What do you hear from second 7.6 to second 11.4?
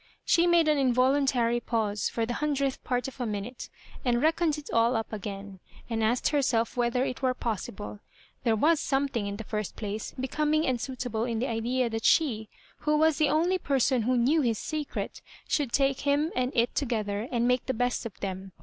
sible. There was something, in the first place, becoming and suitable in